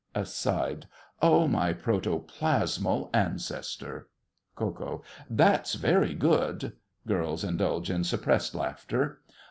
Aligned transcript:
(Aside.) 0.15 0.87
Oh, 1.21 1.47
my 1.47 1.73
protoplasmal 1.75 3.11
ancestor! 3.13 4.07
KO. 4.55 5.03
That's 5.29 5.75
very 5.75 6.15
good. 6.15 6.73
(Girls 7.05 7.43
indulge 7.43 7.91
in 7.91 8.03
suppressed 8.03 8.55
laughter.) 8.55 9.21